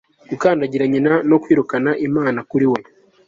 [0.29, 2.79] Gukandagira nyina no kwirukana Imana kuri we